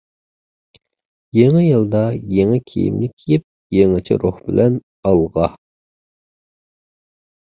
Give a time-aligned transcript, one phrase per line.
[1.39, 2.01] يېڭى يىلدا
[2.37, 3.45] يېڭى كىيىمنى كىيىپ،
[3.79, 4.81] يېڭىچە روھ بىلەن
[5.11, 5.47] ئالغا!